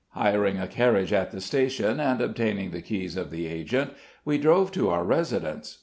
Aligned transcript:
Hiring 0.13 0.57
a 0.57 0.67
carriage 0.67 1.13
at 1.13 1.29
the 1.29 1.39
station, 1.39 1.99
and 1.99 2.21
obtaining 2.21 2.71
the 2.71 2.81
keys 2.81 3.15
of 3.15 3.29
the 3.29 3.45
agent, 3.45 3.93
we 4.25 4.39
drove 4.39 4.71
to 4.71 4.89
our 4.89 5.03
residence. 5.03 5.77